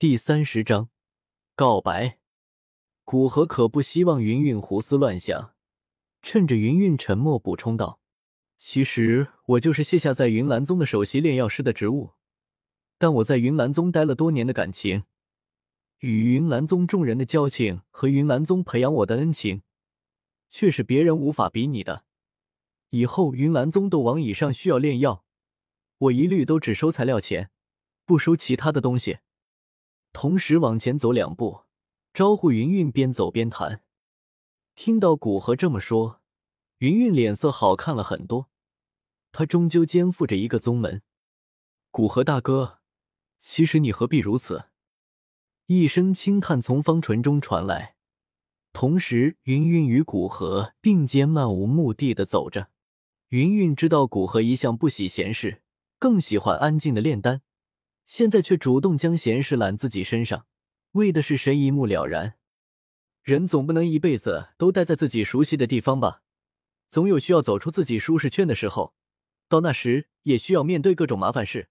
[0.00, 0.88] 第三十章
[1.54, 2.20] 告白。
[3.04, 5.54] 古河可不希望云云胡思乱想，
[6.22, 8.00] 趁着云云沉默，补充道
[8.56, 12.14] ：“其实我就是卸下在云岚宗的首席炼药师的职务，
[12.96, 15.02] 但我在云岚宗待了多年的感情，
[15.98, 19.60] 与云岚宗众人的交情和云岚宗培养我的恩情，
[20.48, 22.06] 却是别人无法比拟的。
[22.88, 25.26] 以后云岚宗斗王以上需要炼药，
[25.98, 27.50] 我一律都只收材料钱，
[28.06, 29.18] 不收其他的东西。”
[30.12, 31.62] 同时往前走两步。
[32.12, 33.82] 招呼云云边走边谈。
[34.74, 36.20] 听到古河这么说，
[36.78, 38.48] 云云脸色好看了很多。
[39.30, 41.02] 他终究肩负着一个宗门。
[41.92, 42.80] 古河大哥，
[43.38, 44.64] 其实你何必如此？
[45.66, 47.94] 一声轻叹从方唇中传来，
[48.72, 52.70] 同时云云与古河并肩漫无目的的走着。
[53.28, 55.62] 云云知道古河一向不喜闲事，
[56.00, 57.42] 更喜欢安静的炼丹，
[58.04, 60.46] 现在却主动将闲事揽自己身上。
[60.92, 62.36] 为的是谁一目了然。
[63.22, 66.22] 人总不能一辈子都待在自己熟悉的地方吧，
[66.88, 68.94] 总有需要走出自己舒适圈的时候。
[69.48, 71.68] 到那时，也需要面对各种麻烦事。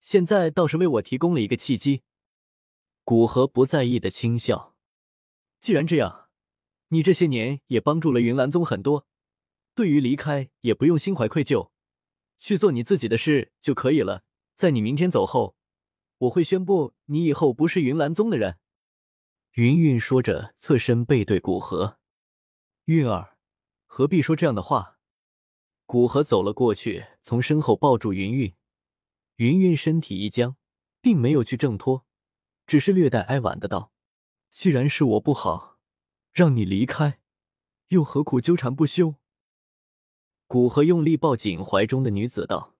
[0.00, 2.02] 现在倒是为我提供了一个契机。
[3.04, 4.74] 古河不在意的轻笑。
[5.60, 6.28] 既然这样，
[6.88, 9.06] 你这些年也帮助了云岚宗很多，
[9.74, 11.70] 对于离开也不用心怀愧疚，
[12.40, 14.24] 去做你自己的事就可以了。
[14.56, 15.57] 在你明天走后。
[16.18, 18.58] 我会宣布，你以后不是云岚宗的人。”
[19.54, 21.98] 云云说着，侧身背对古河。
[22.86, 23.36] “韵儿，
[23.86, 24.98] 何必说这样的话？”
[25.86, 28.54] 古河走了过去，从身后抱住云云。
[29.36, 30.56] 云云身体一僵，
[31.00, 32.04] 并没有去挣脱，
[32.66, 33.92] 只是略带哀婉的道
[34.50, 35.78] ：“既然是我不好，
[36.32, 37.20] 让你离开，
[37.88, 39.14] 又何苦纠缠不休？”
[40.48, 42.74] 古河用力抱紧怀中的女子，道：“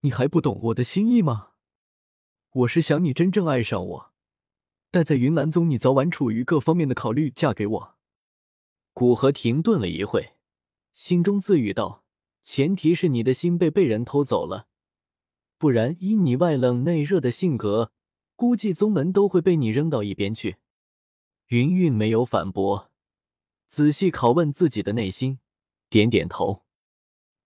[0.00, 1.52] 你还不懂我的心意吗？”
[2.52, 4.12] 我是想你真正爱上我，
[4.90, 7.94] 待在云岚宗，你早晚处于各方面的考虑，嫁给我。
[8.94, 10.32] 古河停顿了一会，
[10.94, 12.04] 心中自语道
[12.42, 14.66] ：“前提是你的心被被人偷走了，
[15.58, 17.92] 不然以你外冷内热的性格，
[18.34, 20.56] 估计宗门都会被你扔到一边去。”
[21.48, 22.90] 云韵没有反驳，
[23.66, 25.38] 仔细拷问自己的内心，
[25.90, 26.64] 点点头。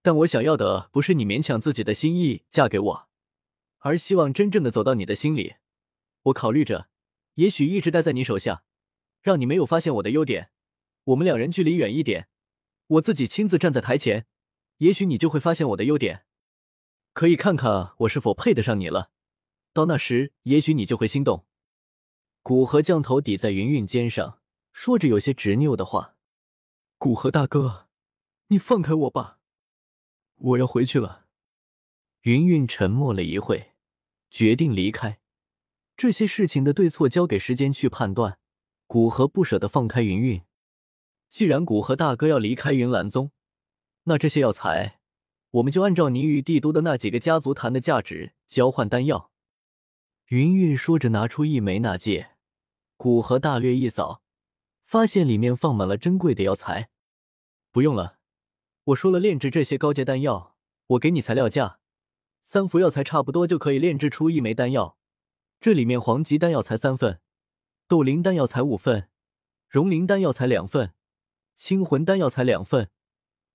[0.00, 3.08] 但我想要的不是你勉强自己的心意嫁给我。
[3.82, 5.56] 而希望真正的走到你的心里，
[6.22, 6.88] 我考虑着，
[7.34, 8.65] 也许一直待在你手下，
[9.20, 10.50] 让你没有发现我的优点。
[11.04, 12.28] 我们两人距离远一点，
[12.87, 14.26] 我自己亲自站在台前，
[14.78, 16.25] 也许你就会发现我的优点，
[17.12, 19.10] 可以看看我是否配得上你了。
[19.72, 21.44] 到那时，也许你就会心动。
[22.42, 24.41] 古河将头抵在云云肩上，
[24.72, 26.16] 说着有些执拗的话
[26.98, 27.88] ：“古河大哥，
[28.47, 29.41] 你放开我吧，
[30.37, 31.26] 我要回去了。”
[32.22, 33.72] 云云沉默了一会。
[34.32, 35.20] 决定离开，
[35.94, 38.38] 这些事情的对错交给时间去判断。
[38.87, 40.43] 古河不舍得放开云云，
[41.28, 43.31] 既然古河大哥要离开云岚宗，
[44.04, 45.00] 那这些药材
[45.50, 49.31] 我们就按照你与帝都的那几个家族谈的价值交换丹药。
[50.28, 52.31] 云云说着，拿出一枚纳戒。
[52.97, 54.22] 古河大略一扫，
[54.87, 56.88] 发现里面放满了珍贵的药材。
[57.71, 58.16] 不用了，
[58.84, 60.56] 我说了，炼制这些高阶丹药，
[60.87, 61.81] 我给你材料价。
[62.42, 64.98] 三服药材差不多就可以炼制出一枚丹药，
[65.60, 67.20] 这里面黄级丹药才三份，
[67.86, 69.08] 斗灵丹药才五份，
[69.69, 70.92] 融灵丹药才两份，
[71.54, 72.91] 清魂丹药才两份，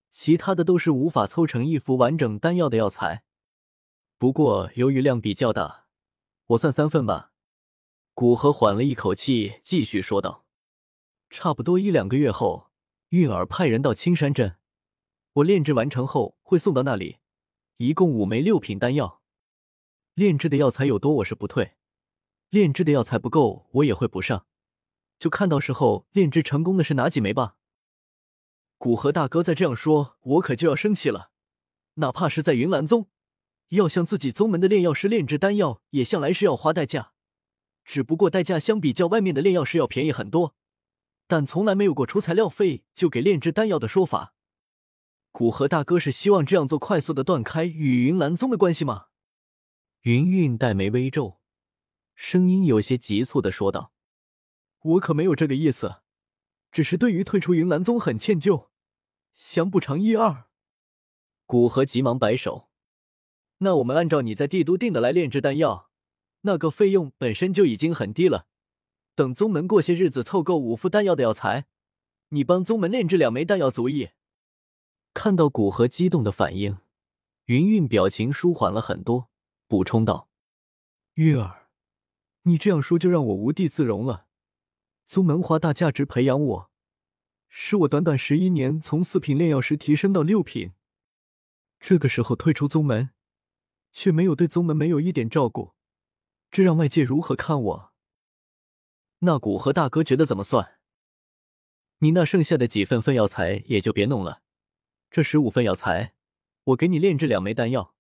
[0.10, 3.24] 其他的都是无法凑成一副完整丹药的药材。
[4.18, 5.86] 不过由于量比较大，
[6.48, 7.34] 我算三份吧。
[8.14, 10.46] 古河缓了一口气，继续说道
[11.30, 12.72] ：“差不多一两个月后，
[13.10, 14.56] 韵儿派人到青山镇，
[15.34, 17.18] 我炼制完成后会送到那里。”
[17.78, 19.22] 一共五枚六品丹药，
[20.16, 21.76] 炼制的药材有多我是不退，
[22.50, 24.48] 炼制的药材不够我也会补上，
[25.20, 27.58] 就看到时候炼制成功的是哪几枚吧。
[28.80, 31.30] 古河大哥再这样说，我可就要生气了。
[31.96, 33.12] 哪怕是在云岚宗，
[33.70, 37.14] 要向自己宗门的炼药师炼制丹药，也向来是要花代价，
[37.86, 40.56] 只不过代价相比较外面的炼药师要便宜很多，
[41.28, 44.34] 但从来没有过出材料费就给炼制丹药的说法。
[45.38, 49.06] 古河大哥是希望这样做快速的断开与云岚宗的关系吗？
[50.02, 51.38] 云韵黛眉微皱，
[52.16, 53.94] 声音有些急促的说道
[54.82, 55.98] ：“我可没有这个意思，
[56.72, 58.70] 只是对于退出云岚宗很歉疚，
[59.36, 60.46] 想补偿一二。”
[61.46, 62.70] 古河急忙摆手
[63.62, 65.92] ：“那我们按照你在帝都定的来炼制丹药，
[66.42, 68.48] 那个费用本身就已经很低了。
[69.14, 71.68] 等宗门过些日子凑够五副丹药的药材，
[72.30, 74.10] 你帮宗门炼制两枚丹药足矣。”
[75.14, 76.78] 看到古河激动的反应，
[77.46, 79.30] 云韵表情舒缓了很多，
[79.68, 80.30] 补充道
[81.16, 81.70] ：“韵儿，
[82.44, 84.28] 你这样说就让我无地自容了。
[85.06, 86.72] 宗门花大价值培养我，
[87.48, 90.74] 使我短短十一年从四品炼药师提升到六品。
[91.80, 93.12] 这个时候退出宗门，
[93.92, 95.74] 却没有对宗门没有一点照顾，
[96.52, 97.94] 这让外界如何看我？
[99.20, 100.80] 那古河大哥觉得怎么算？
[102.00, 104.44] 你那剩下的几份份药材也就别弄了，
[105.10, 106.14] 这十五份药材，
[106.66, 107.96] 我给你炼制两枚丹药。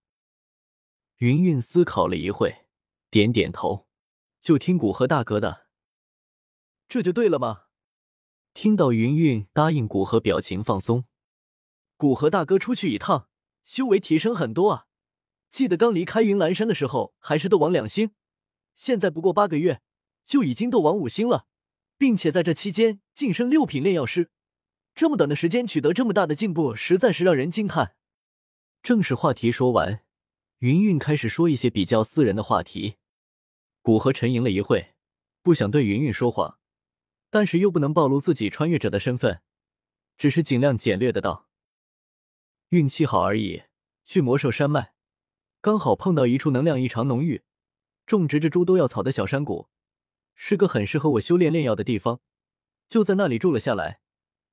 [1.18, 2.68] 云云思考了一会，
[3.09, 3.88] 点点头，
[4.42, 5.68] 就听古河大哥的，
[6.88, 7.63] 这就对了吗？
[8.54, 11.06] 听到云云答应古河，表情放松。
[11.95, 13.30] 古河大哥出去一趟，
[13.63, 14.86] 修为提升很多啊！
[15.50, 18.12] 记得刚离开云岚山的时候还是斗王两星，
[18.75, 19.81] 现在不过八个月
[20.24, 21.48] 就已经斗王五星了，
[21.98, 24.30] 并且在这期间晋升六品炼药师，
[24.98, 27.96] 这么短的时间取得这么大的进步，实在是让人惊叹。
[28.82, 30.04] 正式话题说完。
[30.58, 32.96] 云云开始说一些比较私人的话题，
[33.84, 34.96] 古河沉吟了一会，
[35.44, 36.58] 不想对云云说谎，
[37.30, 39.42] 但是又不能暴露自己穿越者的身份，
[40.18, 41.48] 只是尽量简略的道
[42.70, 43.66] ：“运气好而已，
[44.04, 44.94] 去魔兽山脉，
[45.62, 47.44] 刚好碰到一处能量异常浓郁、
[48.08, 49.68] 种植着诸多药草的小山谷，
[50.34, 52.20] 是个很适合我修炼炼药的地方，
[52.90, 54.02] 就在那里住了下来。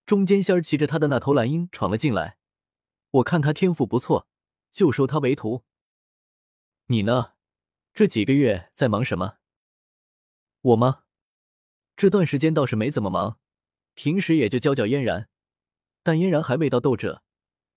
[0.07, 2.37] 中间仙儿骑着他的那头蓝鹰闯了进来，
[3.11, 4.29] 我看他天赋不错，
[4.73, 5.65] 就收他为徒。”
[6.89, 7.33] 你呢？
[7.95, 9.39] 这几个月在忙什么？
[10.61, 11.05] 我吗？
[11.97, 13.39] 这段时间倒是没怎么忙，
[13.95, 15.29] 平时也就教教嫣然，
[16.03, 17.23] 但嫣然还未到斗者，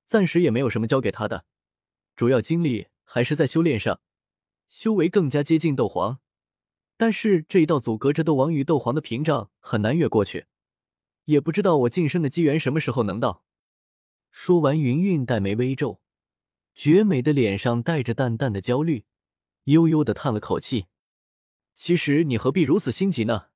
[0.06, 1.46] 暂时也没有什么教给他的，
[2.16, 4.02] 主要精力还是在修炼上，
[4.68, 6.20] 修为更加接近斗皇。
[6.98, 10.48] 但是这一道阻隔着斗王与斗皇的屏障很难越过去，
[11.28, 13.44] 也不知道我晋升的机缘什么时候能到。
[14.32, 16.02] 说完，云云黛眉微皱。
[16.74, 19.06] 绝美的脸上带着淡淡的焦虑，
[19.64, 20.86] 悠悠的叹了口气。
[21.74, 23.48] 其实你何必如此心急呢？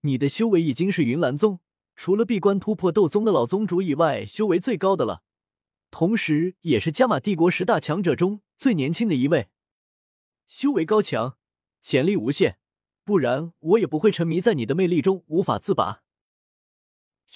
[0.00, 1.60] 你的修为已经是云岚宗
[1.96, 5.22] 除了闭关突破斗宗的老宗主以外修为最高的了，
[5.90, 9.48] 同时也是加玛帝国十大强者中最年轻的一位，
[10.46, 11.38] 修为高强，
[11.80, 12.58] 潜力无限，
[13.04, 16.03] 不然我也不会沉迷在你的魅力中无法自拔。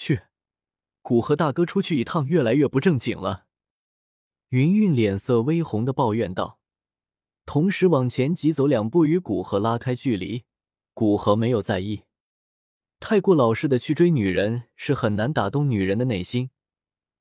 [0.01, 0.21] 去，
[1.03, 3.47] 古河大哥出去一趟，越来越不正经了。
[4.51, 6.61] 云云脸色微红的抱怨道，
[7.45, 10.45] 同时往前急走两步，与古河拉开距离。
[10.95, 12.05] 古河没有在意，
[13.01, 16.51] 太过老实的去追女人是很难打动女人的内心。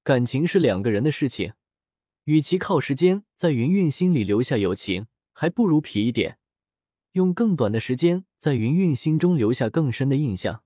[0.04, 1.54] 感情是两个人的事情，
[2.26, 6.38] 与其靠时间在云云心里留下友情，还不如皮一点，
[7.14, 10.64] 用更短的时间在云云心中留下更深的印象。